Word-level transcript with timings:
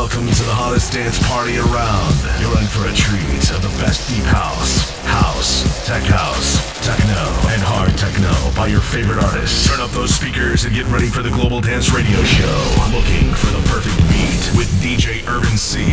Welcome 0.00 0.32
to 0.32 0.44
the 0.48 0.56
hottest 0.56 0.94
dance 0.94 1.20
party 1.28 1.60
around. 1.60 2.16
You're 2.40 2.56
in 2.56 2.64
for 2.72 2.88
a 2.88 2.94
treat 2.96 3.44
of 3.52 3.60
the 3.60 3.68
best 3.84 4.08
deep 4.08 4.24
house, 4.32 4.96
house, 5.04 5.60
tech 5.84 6.00
house, 6.08 6.56
techno, 6.80 7.20
and 7.52 7.60
hard 7.60 7.92
techno 8.00 8.32
by 8.56 8.68
your 8.72 8.80
favorite 8.80 9.20
artists. 9.22 9.68
Turn 9.68 9.78
up 9.78 9.90
those 9.90 10.08
speakers 10.08 10.64
and 10.64 10.72
get 10.72 10.86
ready 10.86 11.12
for 11.12 11.20
the 11.20 11.28
Global 11.28 11.60
Dance 11.60 11.92
Radio 11.92 12.16
Show. 12.24 12.56
Looking 12.96 13.28
for 13.36 13.52
the 13.52 13.60
perfect 13.68 14.00
beat 14.08 14.40
with 14.56 14.72
DJ 14.80 15.20
Urban 15.28 15.60
C. 15.60 15.84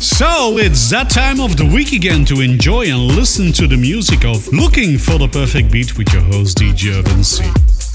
So 0.00 0.56
it's 0.56 0.88
that 0.88 1.10
time 1.10 1.38
of 1.38 1.58
the 1.58 1.68
week 1.68 1.92
again 1.92 2.24
to 2.32 2.40
enjoy 2.40 2.88
and 2.88 3.04
listen 3.04 3.52
to 3.52 3.66
the 3.66 3.76
music 3.76 4.24
of 4.24 4.48
Looking 4.48 4.96
for 4.96 5.18
the 5.18 5.28
Perfect 5.28 5.70
Beat 5.70 5.98
with 5.98 6.10
your 6.10 6.22
host 6.22 6.56
DJ 6.56 7.04
Urban 7.04 7.22
C. 7.22 7.44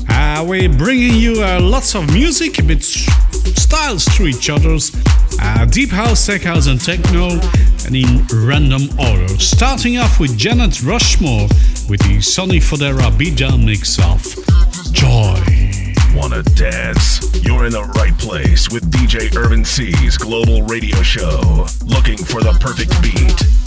Uh, 0.07 0.45
we're 0.47 0.69
bringing 0.69 1.15
you 1.15 1.41
uh, 1.41 1.59
lots 1.59 1.95
of 1.95 2.05
music, 2.13 2.61
bit 2.67 2.83
styles 2.83 4.05
to 4.15 4.27
each 4.27 4.49
other's, 4.49 4.91
uh, 5.39 5.65
deep 5.65 5.89
house, 5.89 6.25
tech 6.25 6.41
house, 6.41 6.67
and 6.67 6.81
techno, 6.81 7.39
and 7.85 7.95
in 7.95 8.25
random 8.45 8.89
order. 8.99 9.27
Starting 9.39 9.97
off 9.97 10.19
with 10.19 10.37
Janet 10.37 10.81
Rushmore 10.81 11.47
with 11.89 12.01
the 12.01 12.21
Sonny 12.21 12.59
Fodera 12.59 13.11
beatdown 13.11 13.63
mix 13.65 13.97
of 13.99 14.23
Joy. 14.93 15.87
Wanna 16.15 16.43
dance? 16.55 17.21
You're 17.43 17.65
in 17.65 17.71
the 17.71 17.83
right 17.95 18.17
place 18.17 18.69
with 18.69 18.89
DJ 18.91 19.35
Urban 19.35 19.63
C's 19.63 20.17
global 20.17 20.63
radio 20.63 21.01
show. 21.01 21.67
Looking 21.85 22.17
for 22.17 22.41
the 22.41 22.57
perfect 22.59 22.91
beat. 23.01 23.66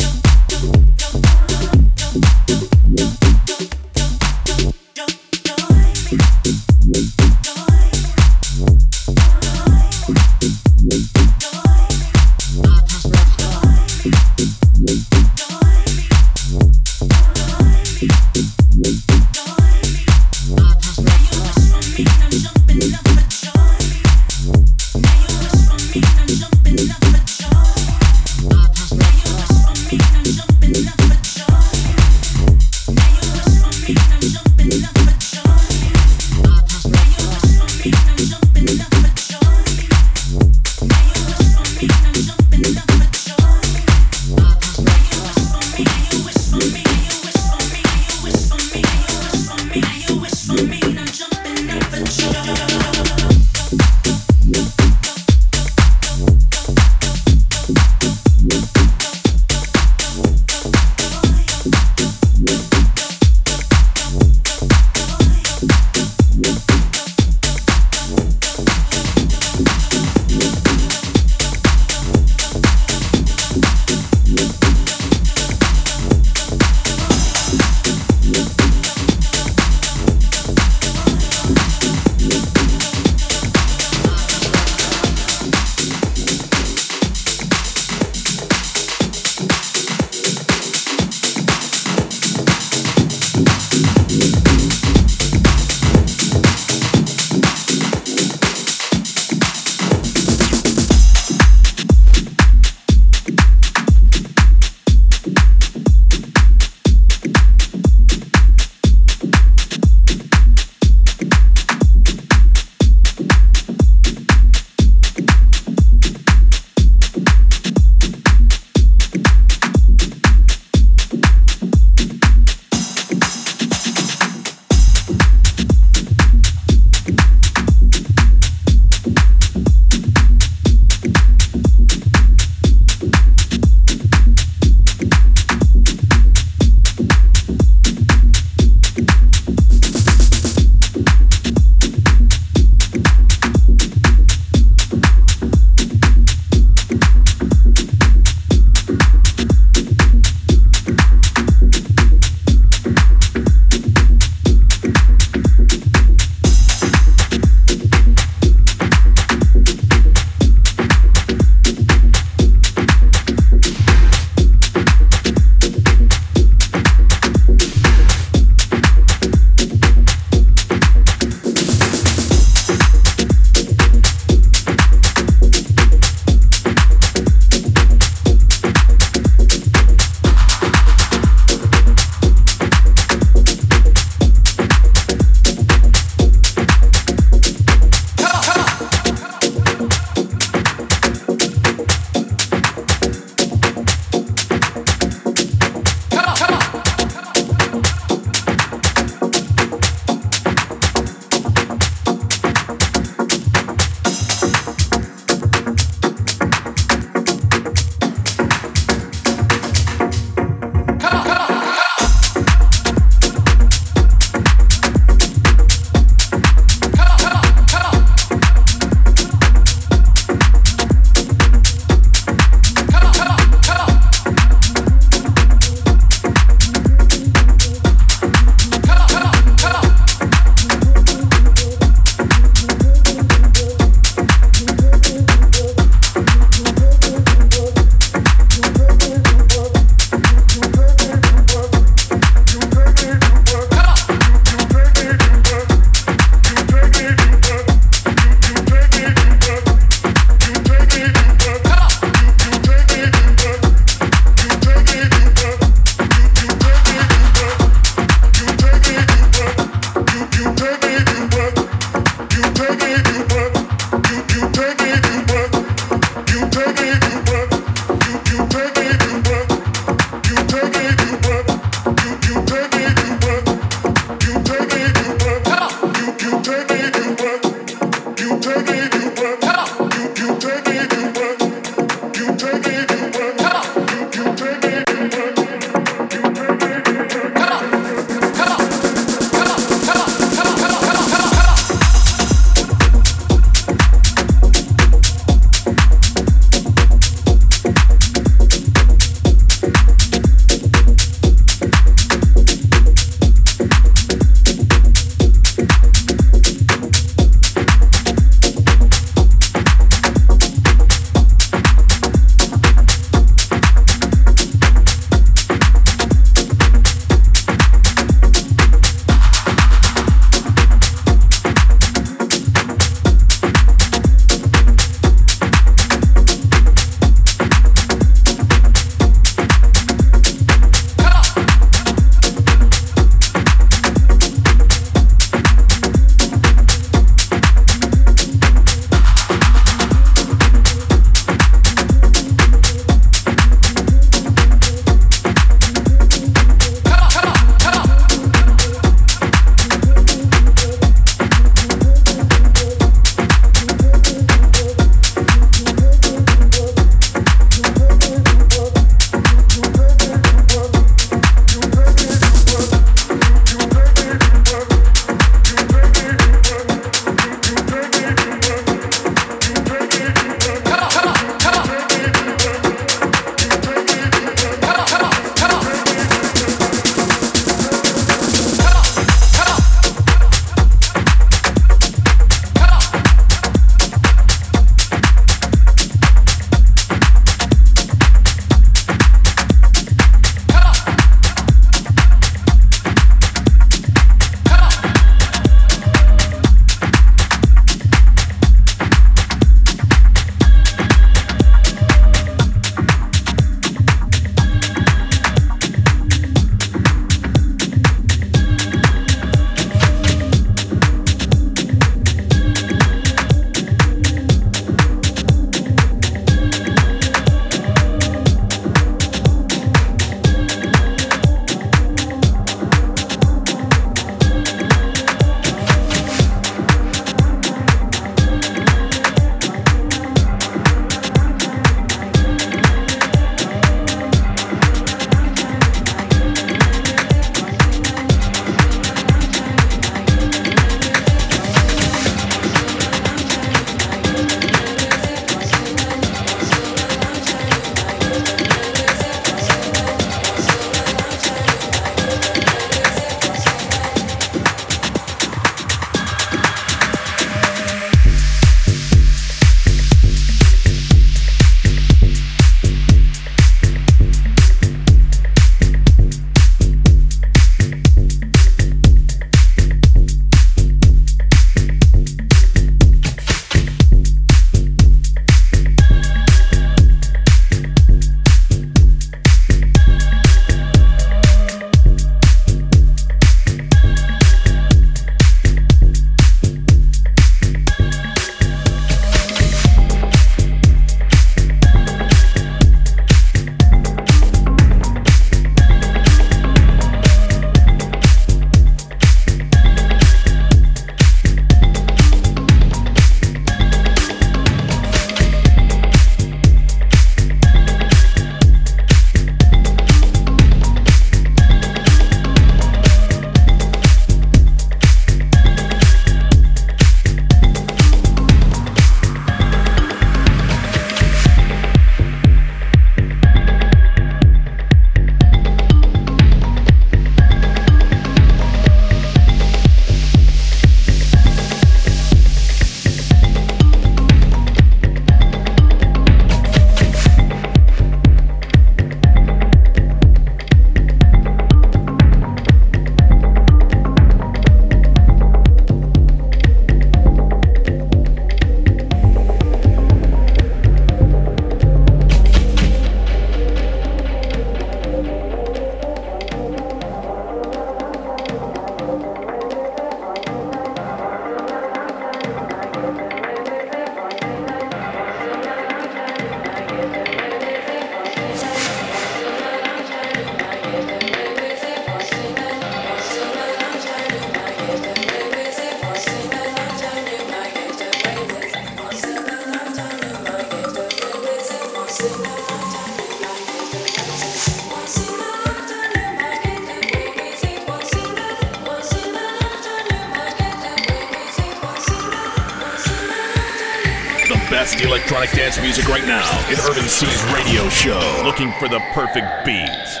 Electronic 595.21 595.53
dance 595.53 595.61
music 595.61 595.87
right 595.87 596.05
now 596.07 596.49
in 596.49 596.57
Urban 596.61 596.87
C's 596.89 597.23
radio 597.33 597.69
show. 597.69 598.21
Looking 598.25 598.51
for 598.53 598.67
the 598.67 598.79
perfect 598.93 599.45
beat. 599.45 600.00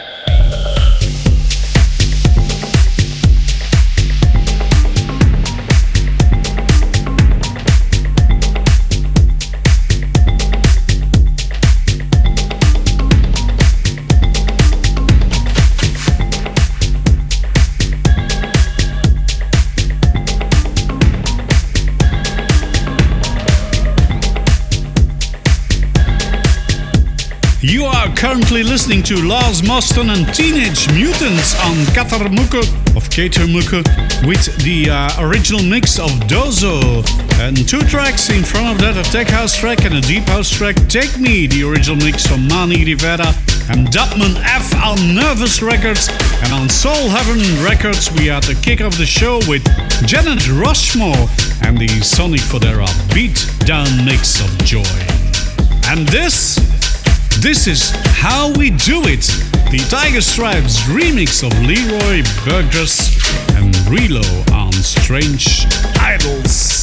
Currently 28.61 28.73
listening 28.73 29.03
to 29.03 29.15
Lars 29.25 29.63
Moston 29.63 30.15
and 30.15 30.35
Teenage 30.35 30.87
Mutants 30.93 31.55
on 31.65 31.73
Kattermukke 31.95 32.61
of 32.95 33.09
Kattermukke 33.09 33.81
with 34.27 34.55
the 34.63 34.87
uh, 34.87 35.27
original 35.27 35.63
mix 35.63 35.97
of 35.97 36.11
Dozo. 36.29 37.01
And 37.39 37.57
two 37.67 37.81
tracks 37.81 38.29
in 38.29 38.43
front 38.43 38.67
of 38.67 38.77
that, 38.81 38.97
a 38.97 39.11
tech 39.11 39.29
house 39.29 39.57
track 39.57 39.83
and 39.85 39.95
a 39.95 40.01
deep 40.01 40.25
house 40.25 40.47
track. 40.47 40.75
Take 40.89 41.19
Me, 41.19 41.47
the 41.47 41.63
original 41.63 41.95
mix 41.97 42.27
from 42.27 42.47
Mani 42.47 42.85
Rivera 42.85 43.33
and 43.73 43.87
Dubman 43.87 44.37
F 44.45 44.75
on 44.75 45.15
Nervous 45.15 45.63
Records. 45.63 46.09
And 46.43 46.53
on 46.53 46.69
Soul 46.69 47.09
Heaven 47.09 47.41
Records, 47.65 48.11
we 48.11 48.27
had 48.27 48.43
the 48.43 48.53
kick 48.61 48.81
of 48.81 48.95
the 48.95 49.07
show 49.07 49.39
with 49.49 49.65
Janet 50.05 50.47
Rushmore 50.47 51.25
and 51.63 51.79
the 51.79 51.89
Sonny 52.03 52.37
Fodera 52.37 52.85
beat 53.11 53.49
down 53.65 54.05
mix 54.05 54.39
of 54.39 54.55
Joy. 54.59 54.85
And 55.89 56.07
this 56.09 56.70
this 57.41 57.65
is 57.65 57.89
How 58.05 58.53
We 58.53 58.69
Do 58.69 59.01
It, 59.05 59.21
the 59.71 59.83
Tiger 59.89 60.21
Stripes 60.21 60.79
remix 60.83 61.41
of 61.43 61.51
Leroy 61.65 62.21
Burgess 62.45 63.15
and 63.55 63.73
Relo 63.89 64.53
on 64.53 64.71
Strange 64.73 65.65
Idols. 65.99 66.80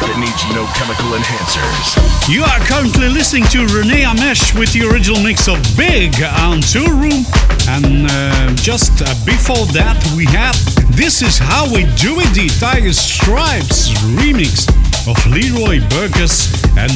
that 0.00 0.16
needs 0.16 0.40
no 0.56 0.64
chemical 0.72 1.12
enhancers. 1.12 1.92
You 2.28 2.42
are 2.42 2.60
currently 2.64 3.08
listening 3.08 3.44
to 3.52 3.68
Rene 3.68 4.08
Amesh 4.08 4.56
with 4.58 4.72
the 4.72 4.88
original 4.88 5.20
mix 5.20 5.48
of 5.48 5.60
Big 5.76 6.16
on 6.40 6.64
Toolroom. 6.64 7.28
And 7.68 8.08
uh, 8.08 8.54
just 8.56 9.02
uh, 9.02 9.12
before 9.28 9.68
that, 9.76 10.00
we 10.16 10.24
have 10.32 10.56
This 10.96 11.20
Is 11.22 11.36
How 11.36 11.68
We 11.68 11.84
Do 12.00 12.16
It, 12.20 12.32
the 12.32 12.48
Tiger 12.58 12.92
Stripes 12.92 13.92
remix 14.16 14.64
of 15.04 15.16
Leroy 15.28 15.84
Burgess 15.92 16.48
and 16.80 16.92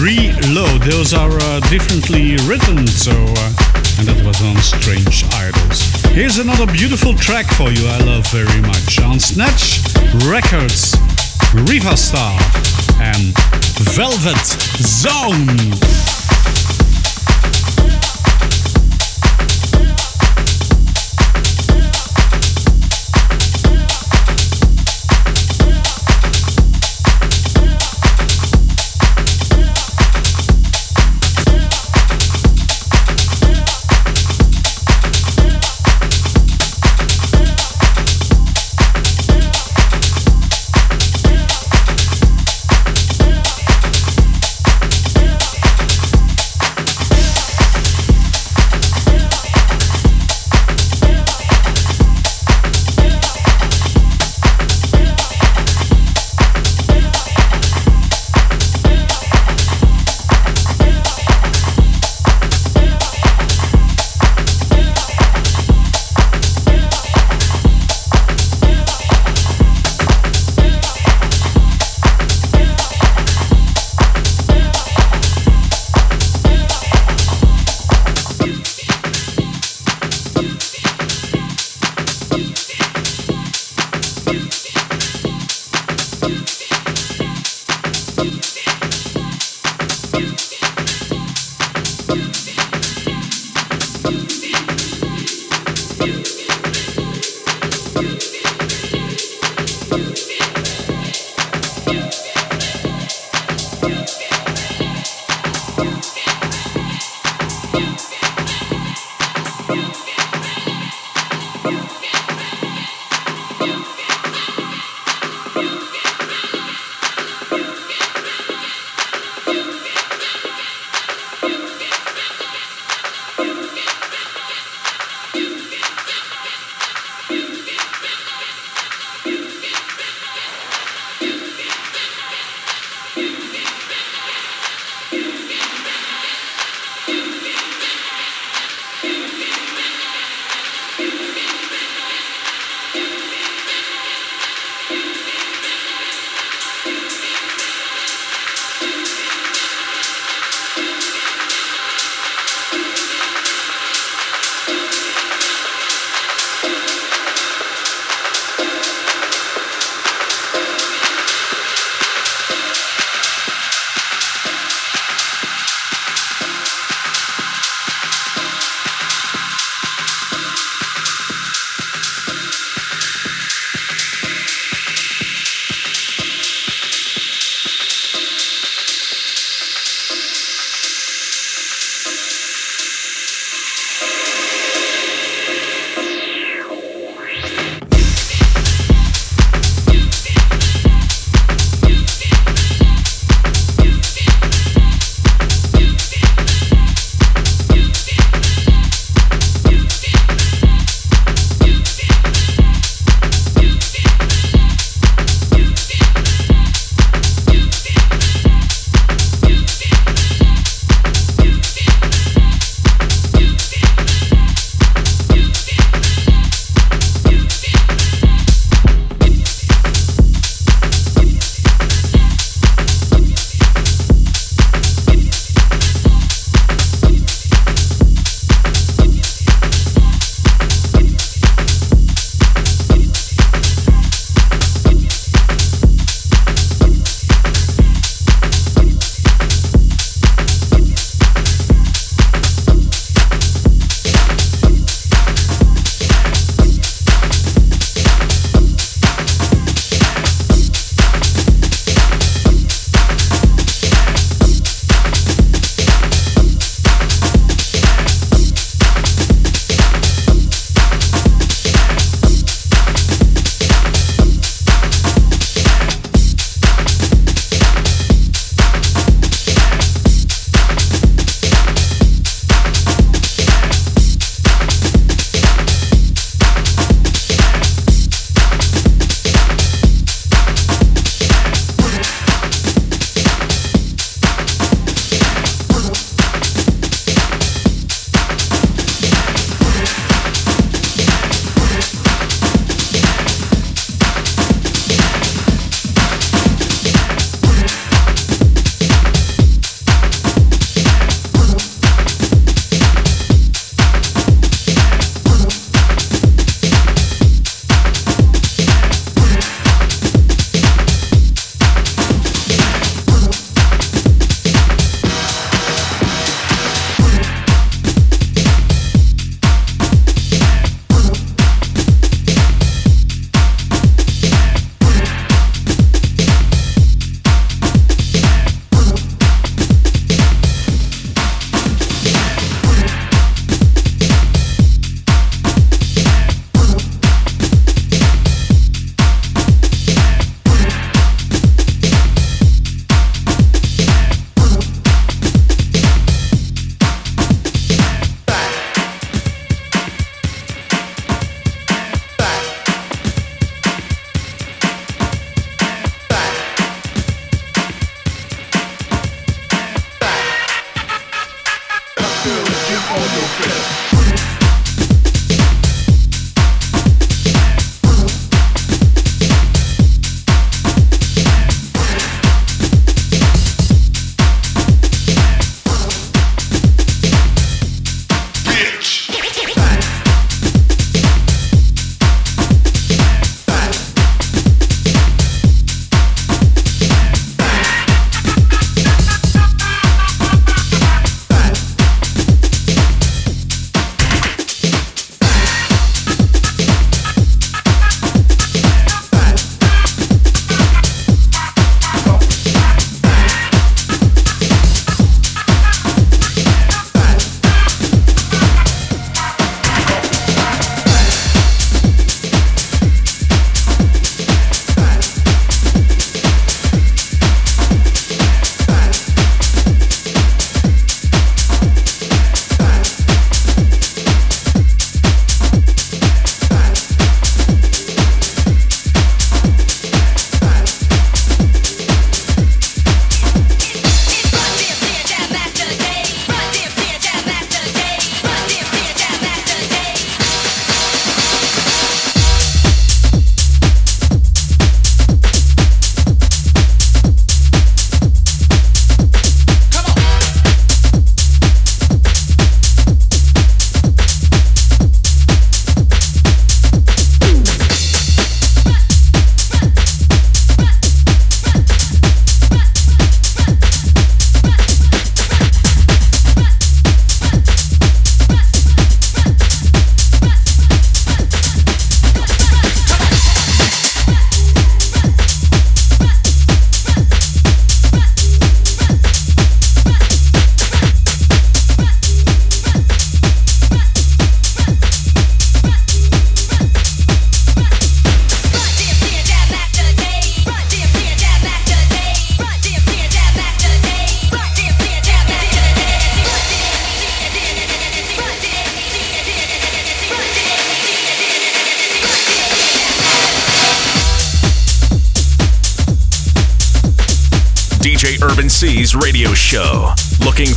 Reload. 0.00 0.80
Those 0.82 1.12
are 1.12 1.32
uh, 1.32 1.60
differently 1.68 2.36
written, 2.48 2.86
so. 2.86 3.12
Uh, 3.12 3.76
and 3.98 4.08
that 4.08 4.20
was 4.26 4.42
on 4.42 4.56
Strange 4.60 5.24
Idols. 5.32 5.88
Here's 6.12 6.36
another 6.36 6.66
beautiful 6.66 7.14
track 7.14 7.46
for 7.46 7.70
you 7.70 7.86
I 7.88 7.98
love 8.04 8.26
very 8.28 8.60
much 8.60 9.00
on 9.00 9.18
Snatch 9.18 9.80
Records. 10.28 11.05
Riva 11.54 11.96
Starr 11.96 12.38
and 13.00 13.34
Velvet 13.94 14.44
Zone. 14.82 16.15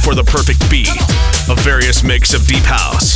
For 0.10 0.16
the 0.16 0.24
perfect 0.24 0.60
beat. 0.72 0.90
A 1.50 1.56
various 1.62 2.04
mix 2.04 2.34
of 2.34 2.48
deep 2.48 2.64
house, 2.64 3.09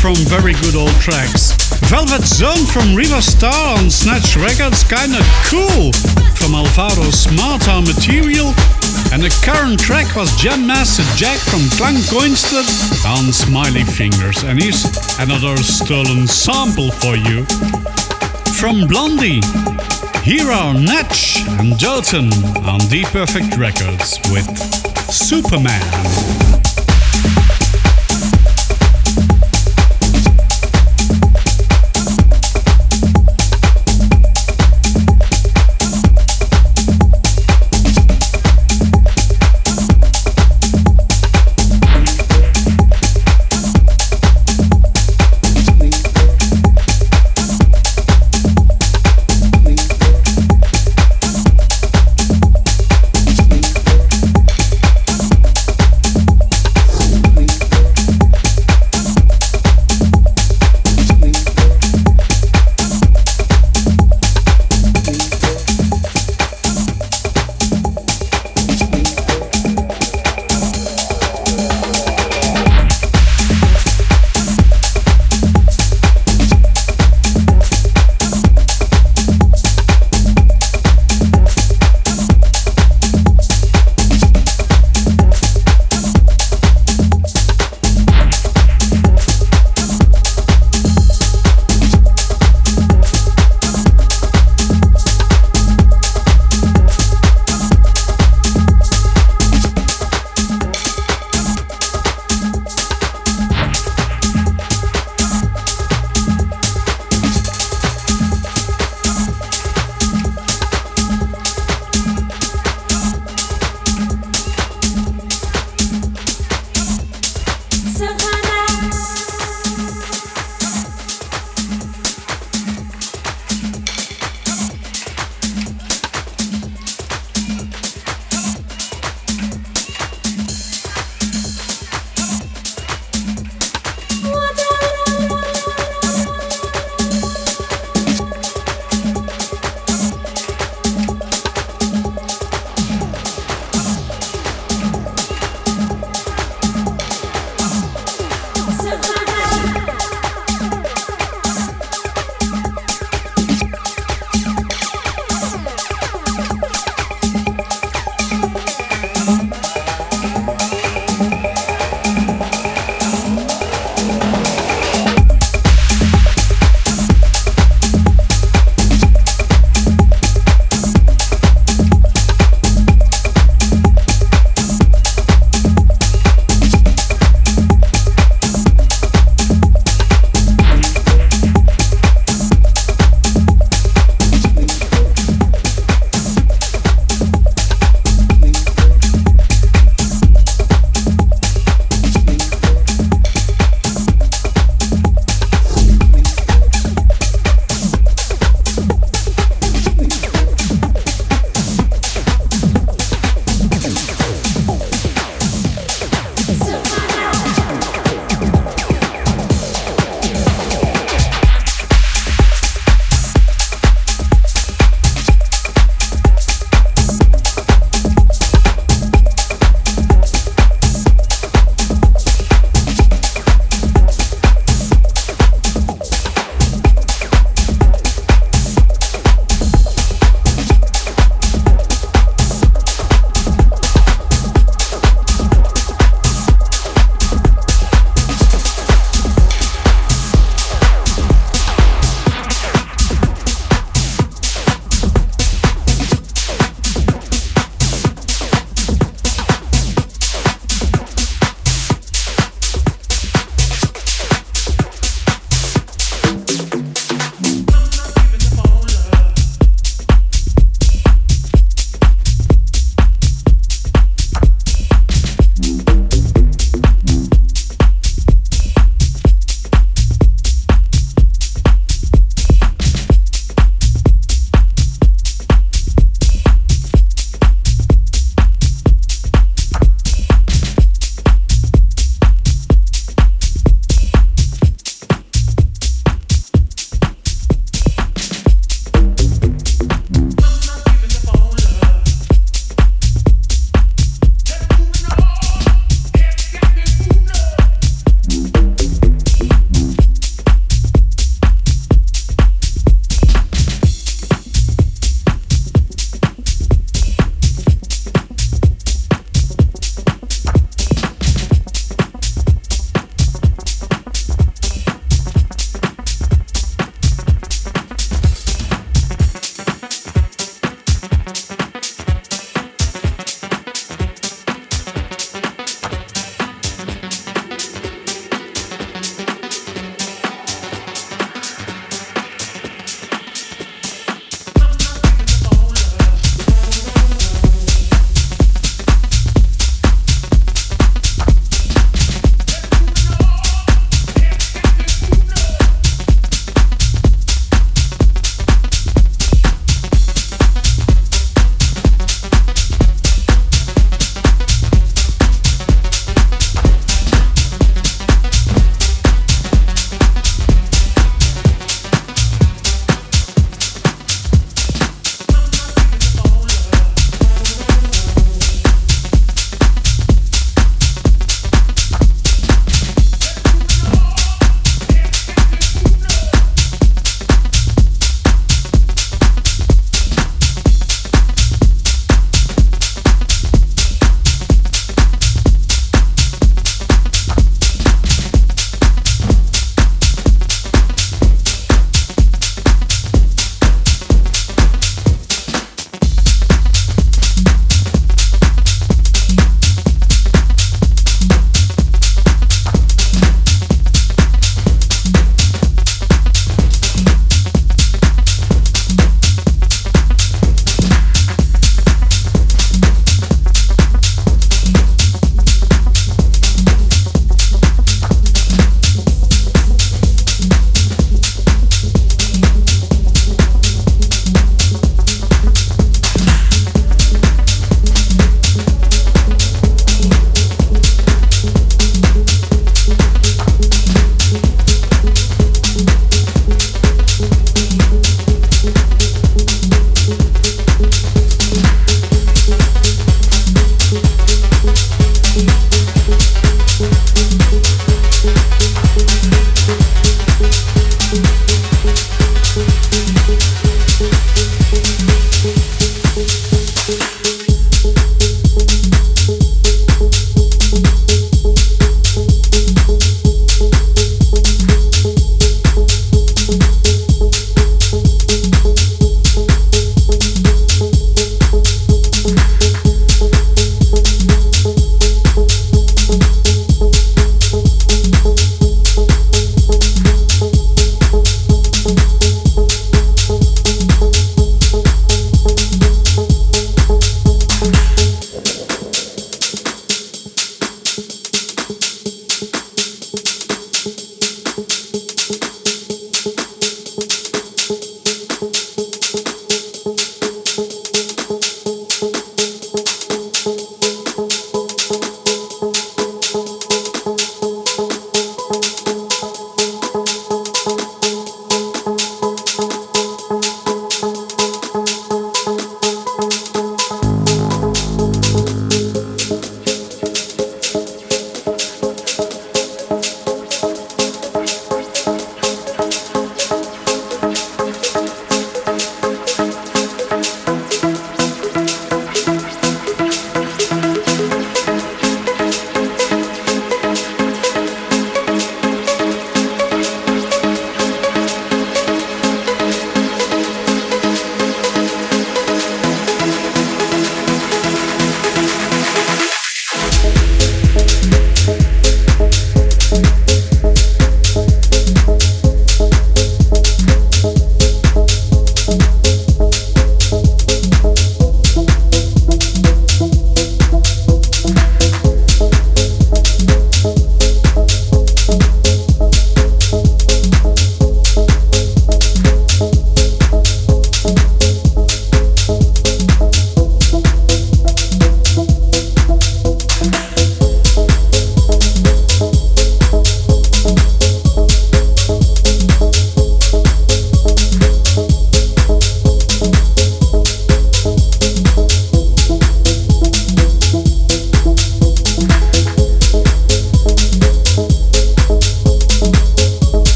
from 0.00 0.14
very 0.26 0.54
good 0.54 0.74
old 0.74 0.94
tracks. 1.00 1.52
Velvet 1.90 2.24
Zone 2.24 2.64
from 2.64 2.94
Riva 2.94 3.20
Starr 3.20 3.76
on 3.78 3.90
Snatch 3.90 4.36
Records, 4.36 4.82
kinda 4.84 5.20
cool, 5.44 5.92
from 6.34 6.54
Alvaro 6.54 7.10
Smarter 7.10 7.80
Material. 7.82 8.54
And 9.12 9.22
the 9.22 9.28
current 9.44 9.78
track 9.78 10.16
was 10.16 10.34
Jam 10.40 10.66
Master 10.66 11.02
Jack 11.16 11.38
from 11.38 11.60
Klangkuenstler 11.76 12.64
on 13.04 13.32
Smiley 13.32 13.84
Fingers. 13.84 14.42
And 14.44 14.62
here's 14.62 14.84
another 15.18 15.56
stolen 15.62 16.26
sample 16.26 16.90
for 16.90 17.16
you. 17.16 17.44
From 18.54 18.86
Blondie, 18.86 19.42
here 20.22 20.50
are 20.50 20.74
Natch 20.74 21.42
and 21.58 21.78
Dalton 21.78 22.32
on 22.64 22.80
The 22.88 23.04
Perfect 23.12 23.56
Records 23.58 24.18
with 24.30 24.87
Superman. 25.10 26.47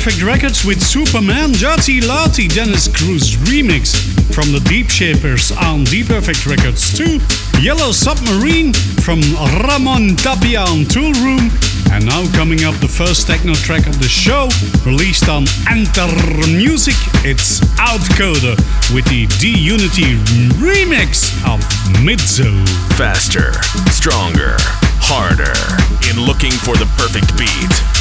Perfect 0.00 0.22
Records 0.22 0.64
with 0.64 0.80
Superman 0.82 1.50
Jati 1.50 2.00
Lati 2.00 2.48
Dennis 2.48 2.88
Cruz 2.88 3.36
remix 3.52 4.00
from 4.32 4.50
the 4.50 4.60
Deep 4.60 4.88
Shapers 4.88 5.52
on 5.52 5.84
Deep 5.84 6.06
Perfect 6.06 6.46
Records 6.46 6.96
2. 6.96 7.20
Yellow 7.60 7.92
Submarine 7.92 8.72
from 9.04 9.20
Ramon 9.68 10.16
Tapia 10.16 10.60
on 10.60 10.88
Toolroom. 10.88 11.52
And 11.92 12.06
now 12.06 12.24
coming 12.32 12.64
up 12.64 12.74
the 12.80 12.88
first 12.88 13.26
techno 13.26 13.52
track 13.52 13.86
of 13.86 13.98
the 14.00 14.08
show, 14.08 14.48
released 14.88 15.28
on 15.28 15.44
Enter 15.68 16.08
Music. 16.48 16.96
It's 17.20 17.60
Outcoder 17.76 18.56
with 18.96 19.04
the 19.12 19.28
D 19.36 19.52
Unity 19.52 20.16
remix 20.56 21.28
of 21.44 21.60
Midzo. 22.00 22.48
Faster, 22.96 23.52
stronger, 23.92 24.56
harder 25.04 25.52
in 26.08 26.24
looking 26.24 26.52
for 26.52 26.80
the 26.80 26.88
perfect 26.96 27.36
beat. 27.36 27.99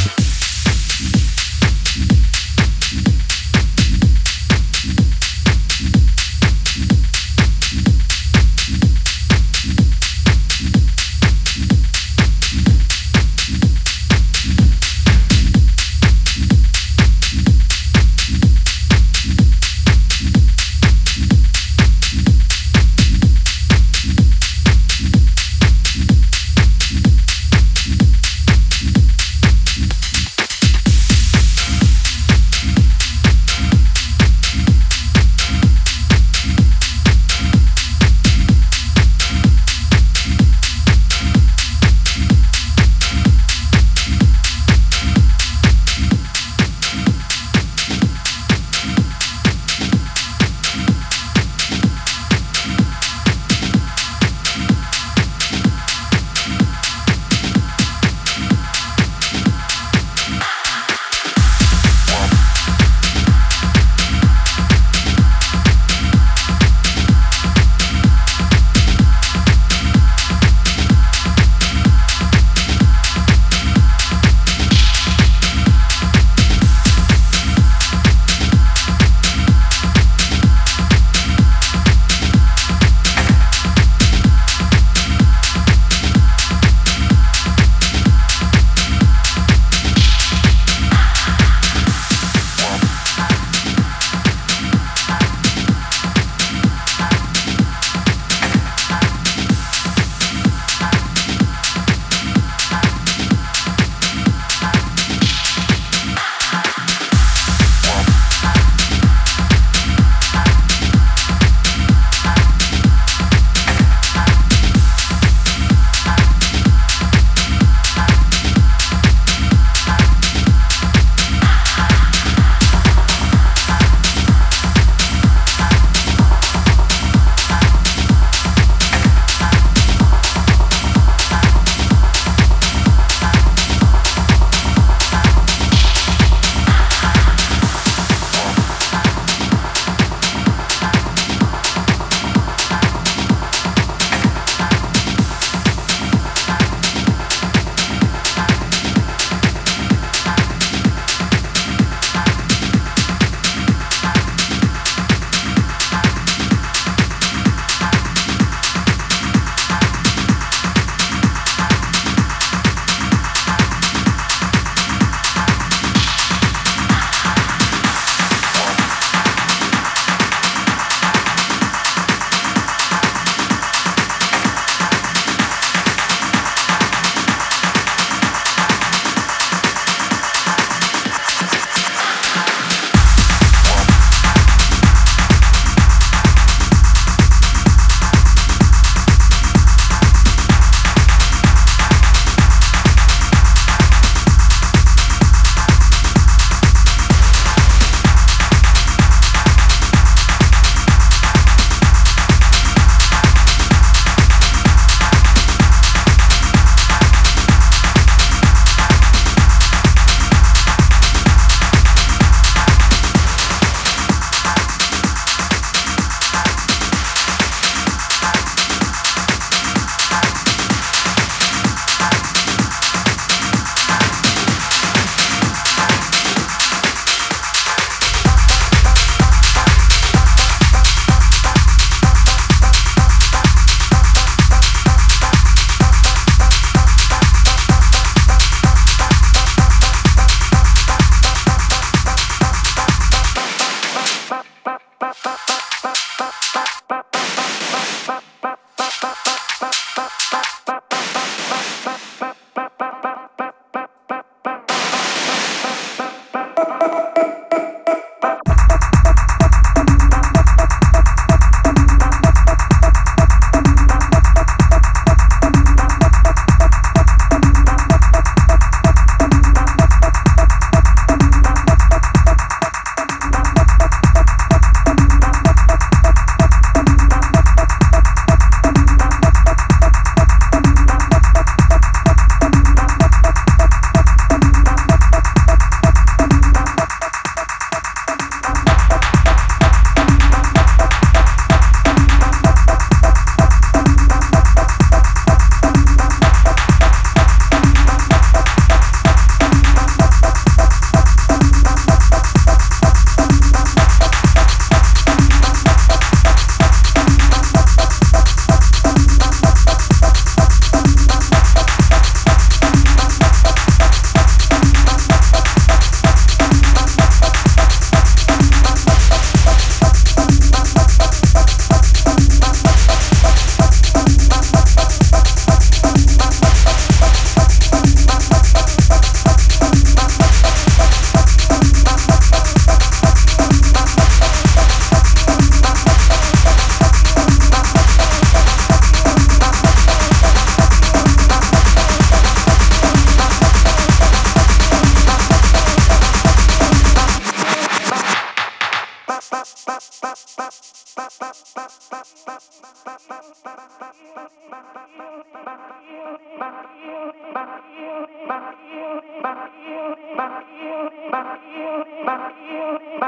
Just 362.70 363.00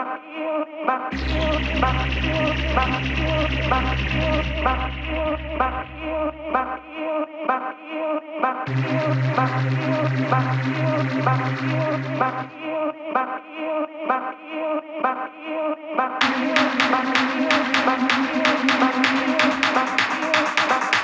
love 20.72 21.01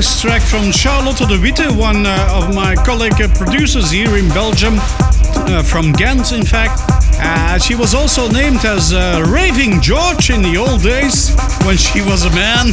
this 0.00 0.22
track 0.22 0.40
from 0.40 0.72
Charlotte 0.72 1.18
de 1.28 1.38
Witte, 1.38 1.70
one 1.76 2.06
uh, 2.06 2.28
of 2.32 2.54
my 2.54 2.74
colleague 2.74 3.20
uh, 3.20 3.28
producers 3.34 3.90
here 3.90 4.16
in 4.16 4.26
Belgium, 4.30 4.76
uh, 4.80 5.62
from 5.62 5.92
Ghent, 5.92 6.32
in 6.32 6.42
fact. 6.42 6.80
Uh, 7.20 7.58
she 7.58 7.74
was 7.74 7.94
also 7.94 8.26
named 8.30 8.64
as 8.64 8.94
uh, 8.94 9.22
Raving 9.28 9.82
George 9.82 10.30
in 10.30 10.40
the 10.40 10.56
old 10.56 10.82
days 10.82 11.36
when 11.66 11.76
she 11.76 12.00
was 12.00 12.24
a 12.24 12.30
man. 12.30 12.72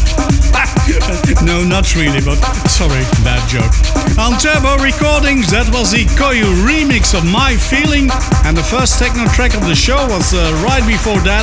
no, 1.45 1.65
not 1.67 1.93
really, 1.97 2.21
but 2.21 2.39
sorry, 2.77 3.01
bad 3.25 3.41
joke. 3.49 3.73
On 4.21 4.37
Turbo 4.37 4.77
Recordings, 4.77 5.49
that 5.49 5.65
was 5.73 5.89
the 5.89 6.05
Koyu 6.13 6.45
remix 6.61 7.17
of 7.17 7.25
My 7.25 7.57
Feeling, 7.57 8.05
and 8.45 8.53
the 8.55 8.61
first 8.61 8.99
techno 9.01 9.25
track 9.33 9.57
of 9.57 9.65
the 9.65 9.73
show 9.73 9.97
was 10.13 10.29
uh, 10.37 10.53
right 10.61 10.85
before 10.85 11.17
that, 11.25 11.41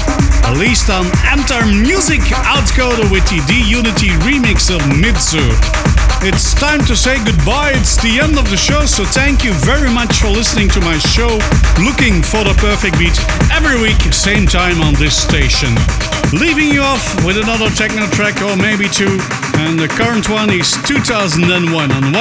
released 0.55 0.95
on 0.95 1.11
Enter 1.26 1.66
Music 1.66 2.22
Outcoder 2.47 3.11
with 3.11 3.26
the 3.26 3.43
D 3.51 3.66
Unity 3.66 4.14
remix 4.22 4.70
of 4.70 4.78
Mitsu. 4.95 5.93
It's 6.25 6.55
time 6.57 6.81
to 6.89 6.97
say 6.97 7.20
goodbye. 7.20 7.77
It's 7.77 8.01
the 8.01 8.16
end 8.16 8.41
of 8.41 8.49
the 8.49 8.57
show, 8.57 8.89
so 8.89 9.05
thank 9.05 9.45
you 9.45 9.53
very 9.61 9.93
much 9.93 10.25
for 10.25 10.33
listening 10.33 10.72
to 10.72 10.81
my 10.81 10.97
show, 10.97 11.29
Looking 11.77 12.25
for 12.25 12.41
the 12.41 12.57
Perfect 12.64 12.97
Beat, 12.97 13.12
every 13.53 13.77
week, 13.77 14.01
same 14.09 14.49
time 14.49 14.81
on 14.81 14.97
this 14.97 15.12
station. 15.12 15.77
Leaving 16.33 16.72
you 16.72 16.81
off 16.81 17.05
with 17.29 17.37
another 17.37 17.68
techno 17.77 18.09
track 18.16 18.41
or 18.41 18.57
maybe 18.57 18.89
two, 18.89 19.20
and 19.68 19.77
the 19.77 19.85
current 20.01 20.25
one 20.33 20.49
is 20.49 20.72
2001 20.89 21.45
on 21.93 22.05
100% 22.09 22.16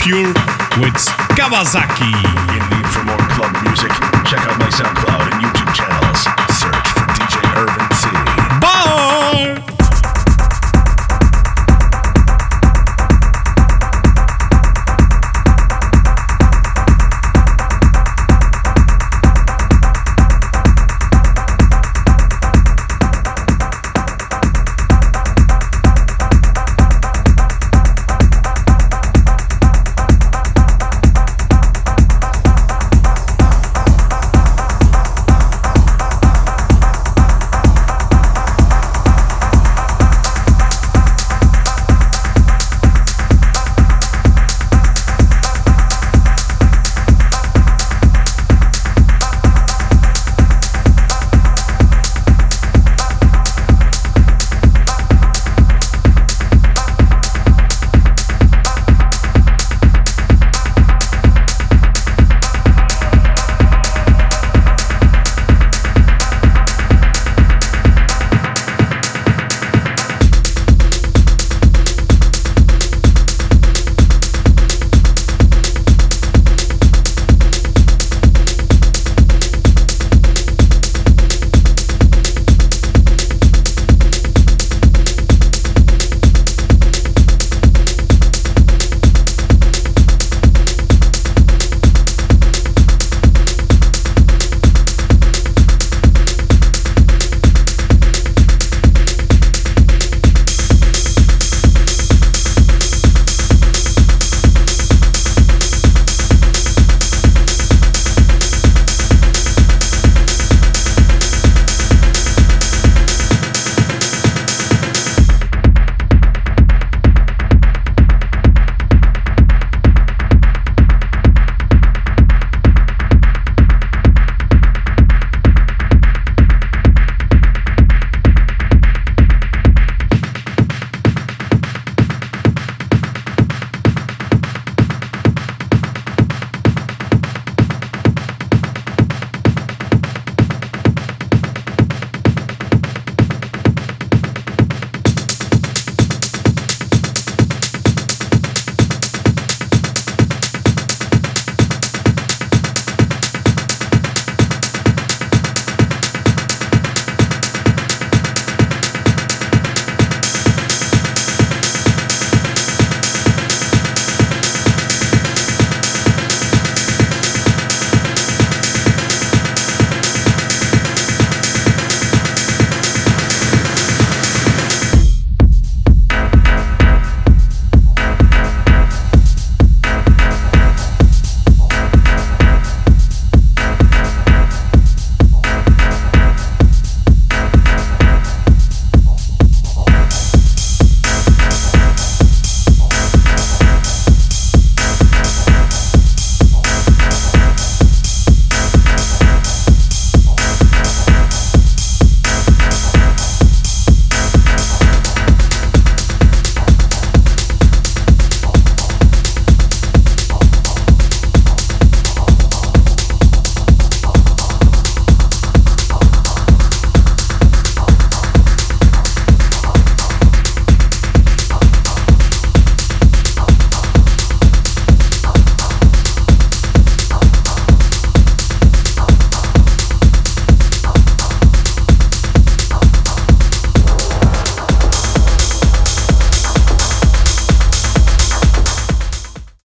Pure 0.00 0.32
with 0.80 0.96
Kawasaki. 1.36 2.08
In 2.56 2.62
need 2.72 2.88
for 2.96 3.04
more 3.04 3.28
club 3.36 3.52
music? 3.60 3.92
Check 4.24 4.40
out 4.48 4.56
my 4.56 4.72
SoundCloud 4.72 5.37